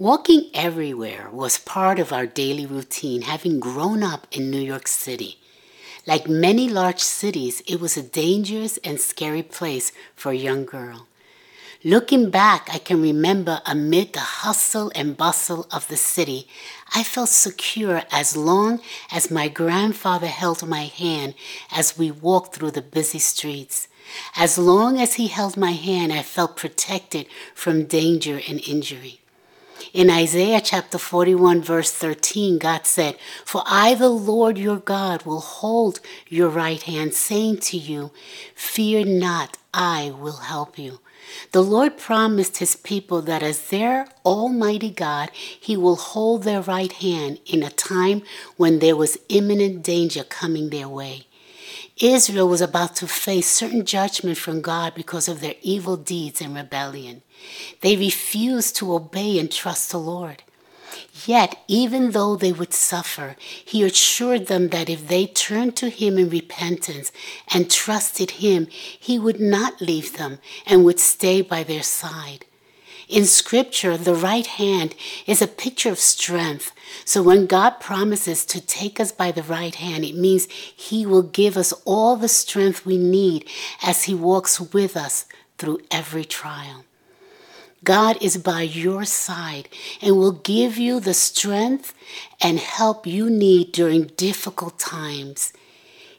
[0.00, 5.36] Walking everywhere was part of our daily routine, having grown up in New York City.
[6.06, 11.06] Like many large cities, it was a dangerous and scary place for a young girl.
[11.84, 16.48] Looking back, I can remember amid the hustle and bustle of the city,
[16.94, 18.80] I felt secure as long
[19.12, 21.34] as my grandfather held my hand
[21.70, 23.86] as we walked through the busy streets.
[24.34, 29.20] As long as he held my hand, I felt protected from danger and injury.
[29.92, 35.40] In Isaiah chapter 41, verse 13, God said, For I, the Lord your God, will
[35.40, 38.12] hold your right hand, saying to you,
[38.54, 41.00] Fear not, I will help you.
[41.50, 46.92] The Lord promised his people that as their Almighty God, he will hold their right
[46.92, 48.22] hand in a time
[48.56, 51.26] when there was imminent danger coming their way.
[52.00, 56.54] Israel was about to face certain judgment from God because of their evil deeds and
[56.54, 57.20] rebellion.
[57.82, 60.42] They refused to obey and trust the Lord.
[61.26, 66.18] Yet, even though they would suffer, he assured them that if they turned to him
[66.18, 67.12] in repentance
[67.52, 68.66] and trusted him,
[68.98, 72.46] he would not leave them and would stay by their side.
[73.10, 74.94] In Scripture, the right hand
[75.26, 76.70] is a picture of strength.
[77.04, 81.24] So when God promises to take us by the right hand, it means He will
[81.24, 83.48] give us all the strength we need
[83.82, 85.26] as He walks with us
[85.58, 86.84] through every trial.
[87.82, 89.68] God is by your side
[90.00, 91.92] and will give you the strength
[92.40, 95.52] and help you need during difficult times.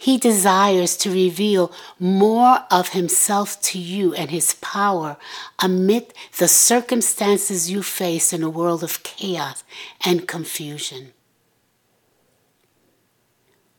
[0.00, 5.16] He desires to reveal more of Himself to you and His power
[5.58, 9.64] amid the circumstances you face in a world of chaos
[10.04, 11.12] and confusion.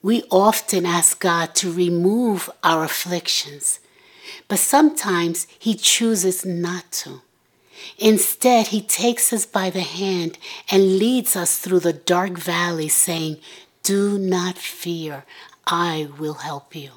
[0.01, 3.79] We often ask God to remove our afflictions,
[4.49, 7.21] but sometimes He chooses not to.
[7.97, 10.37] Instead, He takes us by the hand
[10.69, 13.37] and leads us through the dark valley, saying,
[13.83, 15.25] Do not fear,
[15.69, 16.89] I will help you.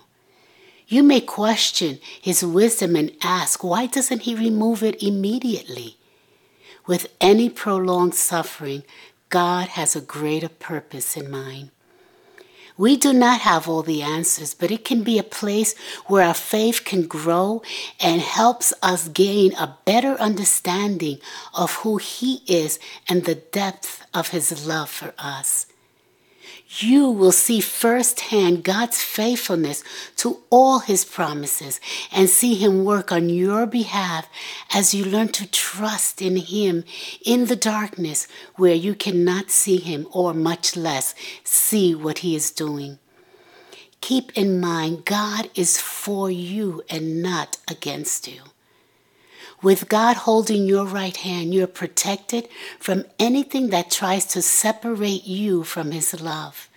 [0.89, 5.99] You may question his wisdom and ask, why doesn't he remove it immediately?
[6.87, 8.83] With any prolonged suffering,
[9.29, 11.71] God has a greater purpose in mind.
[12.79, 15.75] We do not have all the answers, but it can be a place
[16.07, 17.63] where our faith can grow
[18.01, 21.19] and helps us gain a better understanding
[21.55, 25.67] of who He is and the depth of His love for us
[26.79, 29.85] you will see firsthand God's faithfulness
[30.17, 31.81] to all his promises
[32.11, 34.29] and see him work on your behalf
[34.73, 36.85] as you learn to trust in him
[37.25, 38.27] in the darkness
[38.57, 41.15] where you cannot see him or much less
[41.45, 42.99] see what he is doing.
[44.01, 48.43] Keep in mind, God is for you and not against you.
[49.61, 52.49] With God holding your right hand, you're protected
[52.79, 56.69] from anything that tries to separate you from His love.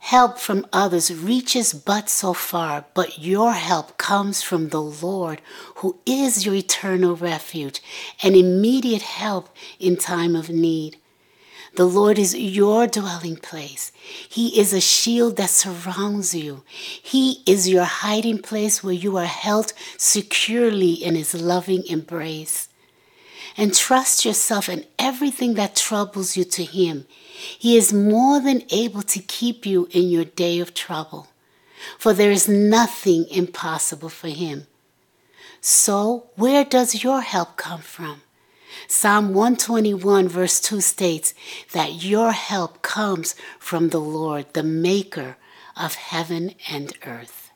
[0.00, 5.42] Help from others reaches but so far, but your help comes from the Lord,
[5.76, 7.82] who is your eternal refuge
[8.22, 10.96] and immediate help in time of need.
[11.76, 13.92] The Lord is your dwelling place.
[14.28, 16.64] He is a shield that surrounds you.
[16.68, 22.68] He is your hiding place where you are held securely in His loving embrace.
[23.56, 27.06] And trust yourself and everything that troubles you to Him.
[27.58, 31.28] He is more than able to keep you in your day of trouble,
[31.98, 34.66] for there is nothing impossible for Him.
[35.60, 38.22] So, where does your help come from?
[38.88, 41.34] Psalm 121, verse 2 states
[41.72, 45.36] that your help comes from the Lord, the maker
[45.76, 47.49] of heaven and earth.